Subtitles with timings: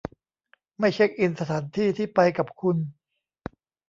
[0.77, 2.77] ไม่เช็กอินสถานที่ที่ไปกับคุณ